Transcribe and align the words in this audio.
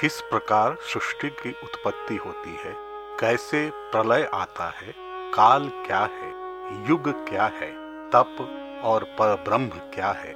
किस 0.00 0.20
प्रकार 0.20 0.76
सृष्टि 0.82 1.28
की 1.30 1.50
उत्पत्ति 1.62 2.16
होती 2.16 2.50
है, 2.50 2.74
कैसे 3.18 3.70
प्रलय 3.92 4.28
आता 4.34 4.68
है, 4.70 4.94
काल 5.34 5.68
क्या 5.86 6.00
है, 6.14 6.30
युग 6.88 7.08
क्या 7.28 7.44
है, 7.54 7.70
तप 8.10 8.36
और 8.84 9.04
पर 9.18 9.34
ब्रह्म 9.44 9.68
क्या 9.94 10.10
है, 10.12 10.34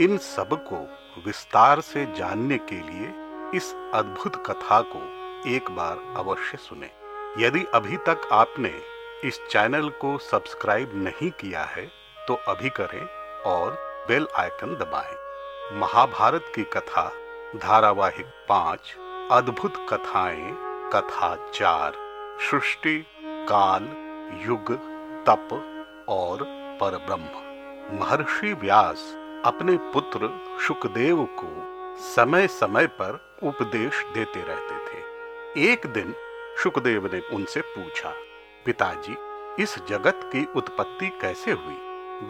इन 0.00 0.18
सबको 0.18 0.80
विस्तार 1.26 1.80
से 1.80 2.04
जानने 2.14 2.58
के 2.58 2.80
लिए 2.80 3.12
इस 3.56 3.72
अद्भुत 3.94 4.36
कथा 4.46 4.80
को 4.86 5.00
एक 5.50 5.70
बार 5.70 6.02
अवश्य 6.16 6.58
सुने 6.58 6.90
यदि 7.38 7.64
अभी 7.74 7.96
तक 7.96 8.28
आपने 8.32 8.72
इस 9.24 9.40
चैनल 9.50 9.88
को 10.00 10.16
सब्सक्राइब 10.18 10.90
नहीं 10.94 11.30
किया 11.30 11.64
है 11.66 11.86
तो 12.28 12.34
अभी 12.48 12.70
करें 12.70 13.04
और 13.44 13.78
बेल 14.08 14.26
आइकन 14.36 14.74
दबाएँ। 14.74 15.78
महाभारत 15.80 16.52
की 16.54 16.62
कथा 16.62 17.10
धारावाहिक 17.56 18.26
पाँच, 18.48 18.96
अद्भुत 19.32 19.86
कथाएँ, 19.88 20.56
कथा 20.92 21.50
चार, 21.54 21.92
सृष्टि, 22.50 23.06
काल, 23.24 23.82
युग, 24.46 24.72
तप 25.26 25.48
और 26.08 26.38
परब्रह्म। 26.80 27.48
महर्षि 28.00 28.52
व्यास 28.52 29.14
अपने 29.44 29.76
पुत्र 29.76 30.40
सुखदेव 30.66 31.28
को 31.40 31.48
समय 31.96 32.46
समय 32.46 32.86
पर 32.86 33.36
उपदेश 33.42 34.04
देते 34.14 34.40
रहते 34.40 34.74
थे। 34.74 35.02
एक 35.72 35.86
दिन 35.86 36.14
सुखदेव 36.62 37.10
ने 37.12 37.36
उनसे 37.36 37.60
पूछा, 37.60 38.12
पिताजी, 38.64 39.16
इस 39.62 39.86
जगत 39.88 40.20
की 40.24 40.48
उत्पत्ति 40.56 41.08
कैसे 41.08 41.50
हुई? 41.50 41.78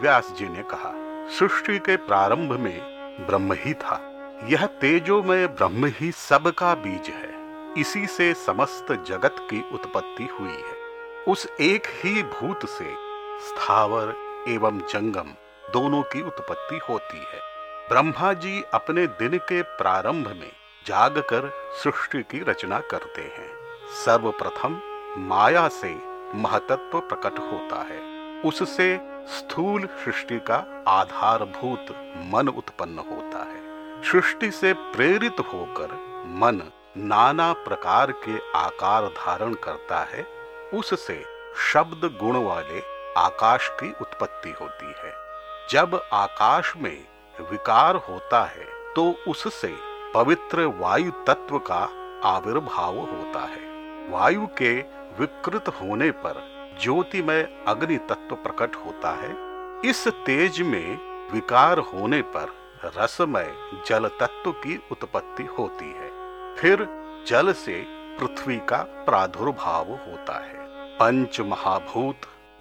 व्यास 0.01 0.31
जी 0.31 0.49
ने 0.49 0.63
कहा, 0.63 0.91
सृष्टि 1.29 1.79
के 1.79 1.97
प्रारंभ 1.97 2.51
में 2.51 2.79
ब्रह्म 3.27 3.53
ही 3.53 3.73
था। 3.73 4.15
यह 4.43 4.65
तेजोमय 4.65 5.47
ब्रह्म 5.47 5.85
ही 5.85 6.11
सबका 6.11 6.75
बीज 6.75 7.09
है। 7.09 7.29
इसी 7.77 8.07
से 8.07 8.33
समस्त 8.33 9.03
जगत 9.07 9.35
की 9.39 9.69
उत्पत्ति 9.73 10.23
हुई 10.23 10.51
है। 10.51 10.73
उस 11.27 11.47
एक 11.61 11.83
ही 11.87 12.23
भूत 12.23 12.65
से 12.65 12.93
स्थावर 13.47 14.15
एवं 14.47 14.79
जंगम 14.79 15.33
दोनों 15.73 16.01
की 16.01 16.21
उत्पत्ति 16.21 16.79
होती 16.89 17.17
है। 17.17 17.41
ब्रह्मा 17.89 18.33
जी 18.33 18.63
अपने 18.73 19.07
दिन 19.07 19.37
के 19.37 19.61
प्रारंभ 19.61 20.27
में 20.27 20.51
जागकर 20.85 21.51
सृष्टि 21.83 22.23
की 22.23 22.39
रचना 22.39 22.79
करते 22.79 23.21
हैं। 23.21 23.51
सर्वप्रथम 24.05 24.81
माया 25.17 25.67
से 25.67 25.95
महतत्व 26.35 26.99
प्रकट 26.99 27.39
होता 27.39 27.81
है। 27.81 28.01
उससे 28.41 28.99
स्थूल 29.27 29.85
सृष्टि 29.85 30.39
का 30.39 30.83
आधारभूत 30.87 31.85
मन 32.33 32.47
उत्पन्न 32.47 32.99
होता 32.99 33.39
है। 33.39 33.68
सृष्टि 34.03 34.49
से 34.51 34.71
प्रेरित 34.73 35.39
होकर 35.53 35.93
मन 36.33 36.61
नाना 36.97 37.51
प्रकार 37.53 38.11
के 38.23 38.37
आकार 38.57 39.07
धारण 39.07 39.53
करता 39.63 39.99
है, 40.05 40.25
उससे 40.73 41.23
शब्द 41.63 42.05
गुण 42.19 42.37
वाले 42.37 42.81
आकाश 43.17 43.67
की 43.73 43.89
उत्पत्ति 44.01 44.53
होती 44.61 44.93
है। 44.97 45.13
जब 45.69 46.01
आकाश 46.13 46.73
में 46.77 46.97
विकार 47.51 47.95
होता 48.09 48.43
है 48.45 48.65
तो 48.95 49.09
उससे 49.27 49.73
पवित्र 50.13 50.65
वायु 50.79 51.11
तत्व 51.27 51.57
का 51.61 51.81
आविर्भाव 52.25 52.97
होता 52.97 53.45
है। 53.45 53.67
वायु 54.09 54.47
के 54.57 54.73
विकृत 55.19 55.67
होने 55.81 56.09
पर 56.17 56.41
ज्योतिमय 56.81 57.41
अग्नि 57.67 57.97
तत्व 58.09 58.35
प्रकट 58.37 58.75
होता 58.75 59.11
है। 59.15 59.35
इस 59.89 60.07
तेज 60.25 60.61
में 60.63 60.97
विकार 61.33 61.79
होने 61.87 62.21
पर 62.27 62.57
रसमय 62.85 63.53
जल 63.87 64.07
तत्व 64.07 64.51
की 64.51 64.81
उत्पत्ति 64.91 65.43
होती 65.43 65.85
है। 65.85 66.09
फिर 66.55 66.87
जल 67.27 67.53
से 67.53 67.85
पृथ्वी 67.87 68.57
का 68.57 68.77
प्रादुर्भाव 68.77 69.85
होता 69.87 70.45
है। 70.45 70.53
पंच 70.95 71.41
महाभूत, 71.41 72.15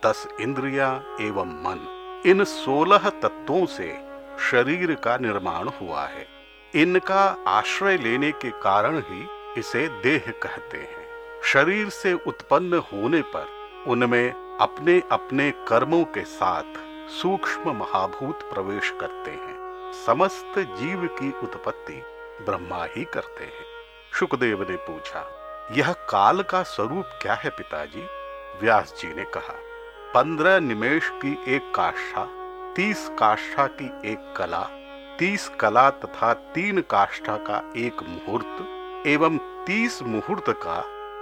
दस 0.06 0.28
इंद्रिया 0.40 1.02
एवं 1.20 1.46
मन, 1.46 1.94
इन 2.26 2.44
सोलह 2.44 3.08
तत्वों 3.08 3.66
से 3.66 4.08
शरीर 4.50 4.94
का 4.94 5.16
निर्माण 5.16 5.68
हुआ 5.68 6.04
है। 6.04 6.26
इनका 6.74 7.44
आश्रय 7.48 7.96
लेने 7.96 8.32
के 8.32 8.50
कारण 8.50 8.98
ही 8.98 9.26
इसे 9.58 9.88
देह 9.88 10.32
कहते 10.42 10.78
हैं। 10.78 11.08
शरीर 11.44 11.88
से 11.88 12.12
उत्पन्न 12.12 12.74
होने 12.74 13.22
पर 13.22 13.46
उनमें 13.86 14.58
अपने 14.60 15.02
अपने 15.12 15.50
कर्मों 15.50 16.04
के 16.04 16.24
साथ 16.24 16.64
सूक्ष्म 17.10 17.76
महाभूत 17.76 18.42
प्रवेश 18.42 18.94
करते 19.00 19.30
हैं। 19.30 19.57
समस्त 19.96 20.58
जीव 20.58 21.06
की 21.12 21.30
उत्पत्ति 21.42 22.02
ब्रह्मा 22.44 22.84
ही 22.96 23.04
करते 23.04 23.44
हैं। 23.44 23.64
सुखदेव 24.12 24.62
ने 24.70 24.76
पूछा, 24.76 25.20
यह 25.72 25.92
काल 26.10 26.42
का 26.42 26.62
स्वरूप 26.62 27.18
क्या 27.22 27.34
है 27.34 27.50
पिताजी? 27.50 28.06
व्यास 28.60 28.94
जी 28.98 29.08
ने 29.14 29.24
कहा, 29.24 29.54
पंद्रह 30.14 30.58
निमेश 30.60 31.10
की 31.14 31.32
एक 31.48 31.72
काष्ठा, 31.74 32.26
तीस 32.76 33.08
काष्ठा 33.18 33.66
की 33.72 33.86
एक 34.12 34.34
कला, 34.36 34.62
तीस 35.18 35.48
कला 35.60 35.88
तथा 35.90 36.32
तीन 36.54 36.80
काष्ठा 36.80 37.36
का 37.36 37.62
एक 37.76 38.02
मुहूर्त 38.02 39.06
एवं 39.06 39.38
तीस 39.66 40.02
मुहूर्त 40.02 40.50
का 40.66 40.78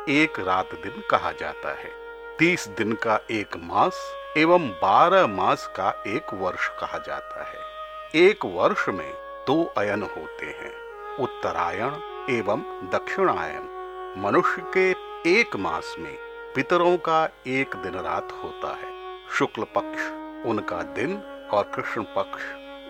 एक 0.08 0.40
रात 0.40 0.74
दिन 0.74 1.02
कहा 1.10 1.32
जाता 1.32 1.74
है। 1.74 1.90
तीस 2.38 2.68
दिन 2.68 2.92
का 2.92 3.20
एक 3.30 3.56
मास 3.56 4.00
एवं 4.36 4.68
बारह 4.68 5.26
मास 5.26 5.66
का 5.76 5.90
एक 6.06 6.34
वर्ष 6.34 6.68
कहा 6.68 6.98
जाता 6.98 7.44
है। 7.44 7.75
एक 8.14 8.44
वर्ष 8.44 8.88
में 8.88 9.12
दो 9.46 9.64
अयन 9.78 10.02
होते 10.02 10.46
हैं, 10.46 10.72
उत्तरायण 11.16 11.94
एवं 12.30 12.60
दक्षिणायन। 12.90 13.62
मनुष्य 14.18 14.62
के 14.76 14.90
एक 15.30 15.56
मास 15.56 15.96
में 15.98 16.18
पितरों 16.54 16.96
का 16.96 17.28
एक 17.46 17.76
दिन 17.76 17.94
रात 17.94 18.28
होता 18.44 18.68
है। 18.74 18.92
शुक्ल 19.30 19.64
पक्ष 19.64 20.02
उनका 20.46 20.82
दिन 20.82 21.16
और 21.52 21.64
कृष्ण 21.64 22.02
पक्ष 22.02 22.42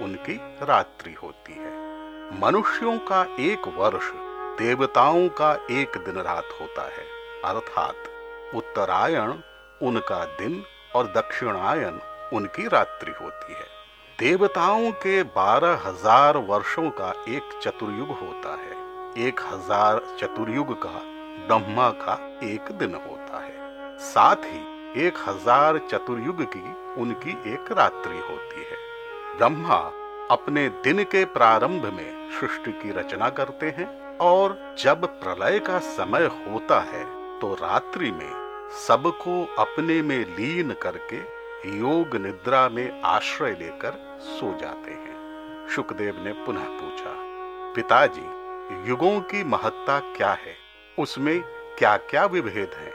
उनकी 0.02 0.36
रात्रि 0.62 1.12
होती 1.12 1.52
है। 1.52 1.72
मनुष्यों 2.40 2.98
का 2.98 3.36
एक 3.40 3.68
वर्ष 3.68 4.10
देवताओं 4.58 5.28
का 5.28 5.66
एक 5.70 5.98
दिन 5.98 6.14
रात 6.14 6.48
होता 6.60 6.82
है। 6.82 7.06
अर्थात 7.44 7.96
उत्तरायण 8.54 9.32
उनका 9.82 10.24
दिन 10.24 10.62
और 10.96 11.06
दक्षिणायन 11.06 12.00
उनकी 12.32 12.68
रात्रि 12.68 13.12
होती 13.12 13.52
है। 13.52 13.75
देवताओं 14.18 14.90
के 14.92 15.22
बारह 15.22 15.82
हज़ार 15.86 16.36
वर्षों 16.36 16.90
का 16.90 17.08
एक 17.28 17.58
चतुर्युग 17.62 18.08
होता 18.10 18.54
है। 18.54 19.26
एक 19.26 19.40
हज़ार 19.44 20.00
चतुर्युग 20.20 20.72
का 20.82 21.00
ब्रह्मा 21.48 21.88
का 21.98 22.14
एक 22.44 22.70
दिन 22.78 22.94
होता 22.96 23.40
है। 23.40 23.98
साथ 24.04 24.44
ही 24.44 25.04
एक 25.06 25.18
हज़ार 25.26 25.78
चतुर्युग 25.90 26.42
की 26.54 26.64
उनकी 27.02 27.36
एक 27.52 27.70
रात्रि 27.72 28.18
होती 28.30 28.64
है। 28.70 28.78
ब्रह्मा 29.36 29.78
अपने 30.30 30.68
दिन 30.84 31.04
के 31.04 31.24
प्रारंभ 31.34 31.84
में 31.94 32.30
सृष्टि 32.40 32.72
की 32.72 32.98
रचना 32.98 33.28
करते 33.34 33.74
हैं 33.78 33.88
और 34.22 34.58
जब 34.78 35.06
प्रलय 35.20 35.58
का 35.58 35.78
समय 35.92 36.30
होता 36.40 36.80
है 36.82 37.04
तो 37.40 37.54
रात्रि 37.62 38.10
में 38.12 38.30
सबको 38.86 39.42
अपने 39.58 40.02
में 40.02 40.18
लीन 40.36 40.74
करके 40.82 41.20
योग 41.68 42.16
निद्रा 42.16 42.68
में 42.68 43.02
आश्रय 43.02 43.50
लेकर 43.50 44.18
सो 44.20 44.52
जाते 44.58 44.90
हैं। 44.90 45.68
सुखदेव 45.68 46.22
ने 46.24 46.32
पुनः 46.44 46.64
पूछा, 46.70 47.12
पिताजी, 47.74 48.88
युगों 48.88 49.20
की 49.22 49.42
महत्ता 49.44 49.98
क्या 50.16 50.32
है? 50.32 50.54
उसमें 50.98 51.40
क्या 51.78 51.96
क्या 51.96 52.24
विभेद 52.26 52.70
है? 52.74 52.92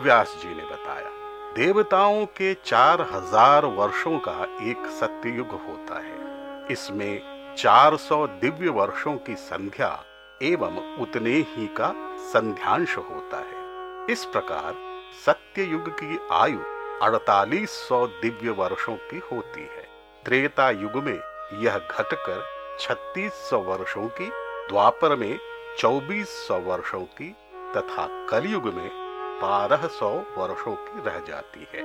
व्यास 0.00 0.36
जी 0.42 0.48
ने 0.48 0.62
बताया, 0.62 1.10
देवताओं 1.56 2.24
के 2.26 2.52
चार 2.64 3.00
हज़ार 3.12 3.66
वर्षों 3.66 4.18
का 4.18 4.42
एक 4.62 4.86
सत्य 4.92 5.28
युग 5.28 5.50
होता 5.68 5.98
है। 5.98 6.66
इसमें 6.72 7.54
400 7.56 8.26
दिव्य 8.40 8.68
वर्षों 8.70 9.16
की 9.16 9.34
संध्या 9.34 9.88
एवं 10.42 10.76
उतने 11.00 11.30
ही 11.30 11.66
का 11.76 11.92
संध्यांश 12.32 12.96
होता 12.96 13.38
है। 13.38 14.12
इस 14.12 14.24
प्रकार 14.24 14.74
सत्य 15.26 15.62
युग 15.62 15.88
की 15.90 16.18
आयु 16.32 16.58
अड़तालीस 17.02 17.70
सौ 17.70 18.06
दिव्य 18.06 18.50
वर्षों 18.50 18.94
की 18.96 19.18
होती 19.32 19.60
है। 19.60 19.82
त्रेता 20.24 20.70
युग 20.70 20.94
में 21.04 21.18
यह 21.62 21.78
घटकर 21.78 22.42
छत्तीस 22.80 23.32
सौ 23.32 23.58
वर्षों 23.58 24.06
की, 24.08 24.28
द्वापर 24.68 25.16
में 25.16 25.38
चौबीस 25.78 26.28
सौ 26.46 26.58
वर्षों 26.58 27.00
की 27.00 27.28
तथा 27.76 28.06
कलयुग 28.26 28.64
में 28.64 28.88
बारह 29.42 29.86
सौ 29.86 30.08
वर्षों 30.38 30.74
की 30.74 31.02
रह 31.06 31.18
जाती 31.18 31.68
है। 31.74 31.82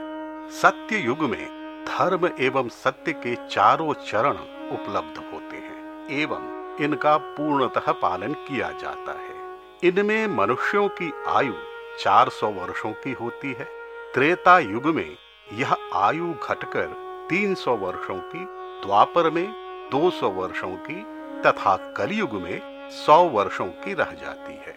सत्य 0.51 0.97
युग 0.97 1.19
में 1.19 1.85
धर्म 1.85 2.29
एवं 2.39 2.69
सत्य 2.69 3.13
के 3.13 3.35
चारों 3.47 3.93
चरण 3.93 4.37
उपलब्ध 4.73 5.17
होते 5.33 5.57
हैं 5.57 6.07
एवं 6.11 6.77
इनका 6.83 7.17
पूर्णतः 7.17 7.91
पालन 7.91 8.33
किया 8.33 8.71
जाता 8.71 9.11
है। 9.11 9.35
इनमें 9.83 10.27
मनुष्यों 10.27 10.87
की 10.89 11.13
आयु 11.27 11.53
400 11.99 12.51
वर्षों 12.51 12.91
की 12.93 13.11
होती 13.11 13.53
है 13.53 13.80
त्रेता 14.13 14.59
युग 14.59 14.85
में 14.85 15.17
यह 15.53 15.75
आयु 15.95 16.33
घटकर 16.33 16.87
300 17.29 17.75
वर्षों 17.77 18.15
की, 18.15 18.45
द्वापर 18.85 19.29
में 19.29 19.45
200 19.91 20.29
वर्षों 20.29 20.69
की 20.69 21.03
तथा 21.41 21.93
कलयुग 21.97 22.33
में 22.33 22.89
सौ 22.91 23.23
वर्षों 23.23 23.65
की 23.65 23.93
रह 23.93 24.11
जाती 24.11 24.53
है। 24.53 24.75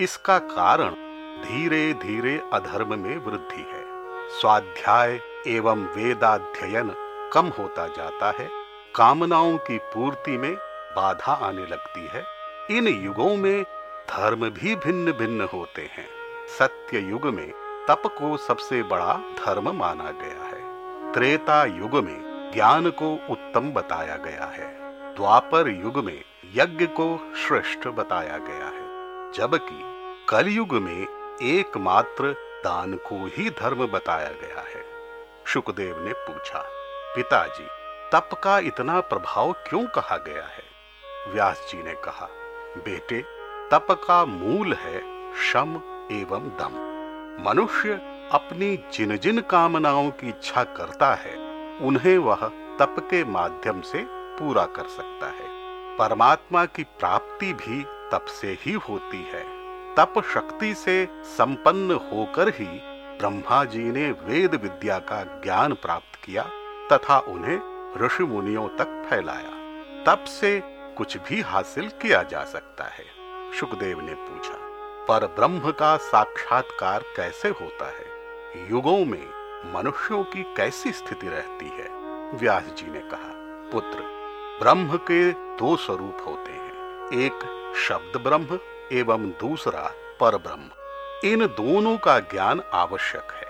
इसका 0.00 0.38
कारण 0.38 0.90
धीरे 1.44 1.92
धीरे 1.92 2.42
अधर्म 2.52 2.98
में 2.98 3.16
वृद्धि 3.16 3.66
है। 3.68 3.84
स्वाध्याय 4.40 5.20
एवं 5.46 5.86
वेदाध्ययन 5.86 6.94
कम 7.32 7.46
होता 7.46 7.86
जाता 7.86 8.30
है। 8.30 8.48
कामनाओं 8.94 9.58
की 9.58 9.78
पूर्ति 9.78 10.38
में 10.38 10.54
बाधा 10.96 11.32
आने 11.32 11.66
लगती 11.66 12.08
है। 12.12 12.24
इन 12.70 12.88
युगों 12.88 13.36
में 13.36 13.62
धर्म 14.10 14.50
भी 14.50 14.76
भिन्न 14.76 15.12
भिन्न 15.12 15.48
होते 15.52 15.82
हैं। 15.82 16.08
सत्य 16.58 16.98
युग 16.98 17.26
में 17.26 17.52
तप 17.88 18.02
को 18.06 18.36
सबसे 18.36 18.82
बड़ा 18.82 19.14
धर्म 19.14 19.70
माना 19.76 20.10
गया 20.10 20.44
है। 20.44 20.60
त्रेता 21.12 21.64
युग 21.64 21.94
में 21.94 22.50
ज्ञान 22.54 22.90
को 22.90 23.18
उत्तम 23.30 23.72
बताया 23.72 24.16
गया 24.16 24.44
है। 24.44 24.78
द्वापर 25.14 25.68
युग 25.68 26.04
में 26.04 26.24
यज्ञ 26.54 26.86
को 26.86 27.32
श्रेष्ठ 27.36 27.88
बताया 27.88 28.38
गया 28.38 28.66
है। 28.66 28.90
जबकि 29.32 29.82
कलयुग 30.28 30.72
में 30.72 31.06
एकमात्र 31.42 32.32
दान 32.64 32.94
को 32.94 33.26
ही 33.26 33.50
धर्म 33.50 33.86
बताया 33.86 34.28
गया 34.28 34.60
है। 34.60 34.84
सुखदेव 35.46 36.04
ने 36.04 36.12
पूछा, 36.12 36.58
पिताजी, 37.16 37.66
तप 38.12 38.40
का 38.42 38.58
इतना 38.58 39.00
प्रभाव 39.00 39.52
क्यों 39.52 39.86
कहा 39.86 40.16
गया 40.16 40.42
है? 40.42 40.62
व्यास 41.32 41.66
जी 41.70 41.82
ने 41.82 41.94
कहा, 41.94 42.28
बेटे, 42.76 43.22
तप 43.70 43.86
का 43.90 44.24
मूल 44.24 44.72
है 44.72 45.00
शम 45.36 45.76
एवं 46.12 46.48
दम। 46.48 46.89
मनुष्य 47.38 47.92
अपनी 48.32 48.84
जिन 48.92 49.16
जिन 49.16 49.40
कामनाओं 49.40 50.10
की 50.10 50.28
इच्छा 50.28 50.64
करता 50.64 51.14
है, 51.14 51.36
उन्हें 51.78 52.18
वह 52.18 52.36
तप 52.78 52.96
के 52.98 53.24
माध्यम 53.24 53.80
से 53.80 54.06
पूरा 54.08 54.66
कर 54.66 54.88
सकता 54.88 55.26
है। 55.26 55.50
परमात्मा 55.96 56.64
की 56.64 56.82
प्राप्ति 56.82 57.52
भी 57.52 57.82
तप 57.82 58.24
से 58.24 58.58
ही 58.60 58.72
होती 58.72 59.22
है। 59.22 59.44
तप 59.94 60.22
शक्ति 60.34 60.74
से 60.74 61.08
संपन्न 61.10 61.92
होकर 61.92 62.48
ही 62.48 62.80
ब्रह्मा 63.18 63.64
जी 63.64 63.84
ने 63.84 64.10
वेद 64.10 64.54
विद्या 64.54 64.98
का 64.98 65.22
ज्ञान 65.22 65.74
प्राप्त 65.74 66.24
किया 66.24 66.42
तथा 66.92 67.18
उन्हें 67.18 67.60
ऋषि 67.98 68.24
मुनियों 68.24 68.68
तक 68.68 69.06
फैलाया। 69.10 69.60
तप 70.04 70.24
से 70.24 70.62
कुछ 70.66 71.16
भी 71.16 71.40
हासिल 71.40 71.88
किया 71.88 72.22
जा 72.22 72.44
सकता 72.44 72.84
है। 72.84 73.04
सुखदेव 73.60 74.00
ने 74.00 74.14
पूछा। 74.14 74.59
पर 75.10 75.26
ब्रह्म 75.26 75.70
का 75.70 75.96
साक्षात्कार 75.96 77.04
कैसे 77.16 77.48
होता 77.48 77.86
है? 77.86 78.04
युगों 78.70 79.04
में 79.04 79.26
मनुष्यों 79.74 80.24
की 80.24 80.42
कैसी 80.42 80.92
स्थिति 80.92 81.28
रहती 81.28 81.68
है? 81.68 81.88
व्यास 82.34 82.62
जी 82.62 82.90
ने 82.90 83.00
कहा, 83.00 83.32
पुत्र, 83.72 83.98
ब्रह्म 84.62 84.96
के 84.96 85.30
दो 85.32 85.76
स्वरूप 85.76 86.24
होते 86.26 86.50
हैं। 86.50 86.72
एक 87.12 87.32
शब्द 87.76 88.20
ब्रह्म 88.20 88.58
एवं 88.92 89.30
दूसरा 89.30 89.92
पर 90.20 90.36
ब्रह्म 90.36 90.68
इन 91.24 91.46
दोनों 91.46 91.98
का 91.98 92.18
ज्ञान 92.18 92.62
आवश्यक 92.74 93.32
है। 93.32 93.46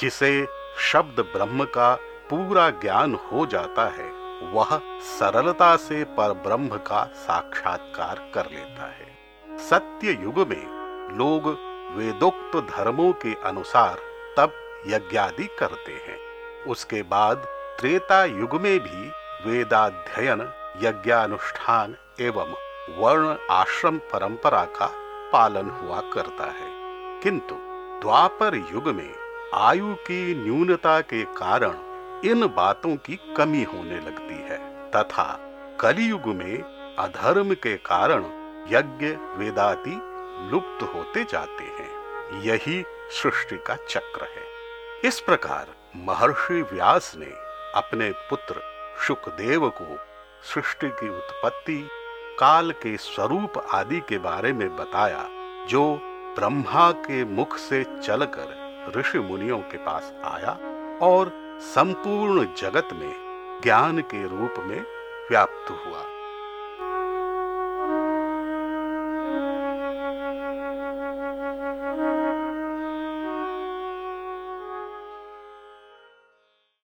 जिसे 0.00 0.48
शब्द 0.78 1.20
ब्रह्म 1.20 1.64
का 1.64 1.94
पूरा 2.02 2.70
ज्ञान 2.70 3.14
हो 3.14 3.46
जाता 3.46 3.88
है, 3.88 4.10
वह 4.52 4.80
सरलता 5.00 5.76
से 5.76 6.04
पर 6.04 6.32
ब्रह्म 6.32 6.68
का 6.68 7.04
साक्षात्कार 7.04 8.30
कर 8.34 8.46
लेता 8.46 8.86
है। 8.86 9.18
सत्य 9.58 10.10
युग 10.10 10.38
में 10.38 10.77
लोग 11.12 11.46
वेदोक्त 11.96 12.56
धर्मों 12.56 13.12
के 13.12 13.34
अनुसार 13.44 13.98
तब 14.36 14.52
यज्ञादि 14.86 15.44
करते 15.58 15.92
हैं। 15.92 16.18
उसके 16.66 17.02
बाद 17.02 17.36
त्रेता 17.80 18.24
युग 18.24 18.52
में 18.52 18.80
भी 18.80 19.12
वेदाध्ययन, 19.50 20.40
यज्ञानुष्ठान 20.82 21.96
एवं 22.20 22.54
वर्ण 22.98 23.36
आश्रम 23.50 23.98
परंपरा 23.98 24.64
का 24.64 24.92
पालन 25.32 25.70
हुआ 25.70 26.00
करता 26.00 26.44
है। 26.44 26.78
किंतु 27.20 27.54
द्वापर 28.02 28.68
युग 28.72 28.88
में 28.88 29.14
आयु 29.54 29.94
की 29.94 30.44
न्यूनता 30.44 31.00
के 31.00 31.22
कारण 31.22 31.78
इन 32.24 32.46
बातों 32.46 32.96
की 32.96 33.34
कमी 33.36 33.62
होने 33.62 33.96
लगती 33.96 34.34
है, 34.34 34.90
तथा 34.90 35.38
कलयुग 35.80 36.26
में 36.26 36.62
अधर्म 36.98 37.54
के 37.54 37.76
कारण 37.76 38.24
यज्ञ, 38.68 39.06
वेदाति 39.36 40.17
लुप्त 40.40 40.94
होते 40.94 41.24
जाते 41.24 41.64
हैं। 41.64 41.98
यही 42.40 42.84
सृष्टि 43.10 43.56
का 43.56 43.74
चक्र 43.74 44.24
है। 44.24 44.48
इस 45.04 45.20
प्रकार 45.20 45.66
महर्षि 45.96 46.62
व्यास 46.62 47.14
ने 47.16 47.32
अपने 47.74 48.10
पुत्र 48.10 48.62
सुखदेव 49.06 49.68
को 49.68 49.98
सृष्टि 50.42 50.88
की 50.88 51.08
उत्पत्ति, 51.08 51.88
काल 52.40 52.72
के 52.72 52.96
स्वरूप 52.96 53.52
आदि 53.72 54.00
के 54.00 54.18
बारे 54.18 54.52
में 54.52 54.76
बताया, 54.76 55.28
जो 55.66 56.00
ब्रह्मा 56.38 56.90
के 56.90 57.24
मुख 57.24 57.56
से 57.56 57.84
चलकर 57.84 58.68
ऋषि 58.96 59.18
मुनियों 59.18 59.58
के 59.58 59.76
पास 59.76 60.12
आया 60.24 60.52
और 61.02 61.32
संपूर्ण 61.60 62.54
जगत 62.54 62.88
में 62.92 63.14
ज्ञान 63.62 64.00
के 64.00 64.22
रूप 64.22 64.54
में 64.58 64.80
व्याप्त 65.30 65.70
हुआ। 65.70 66.17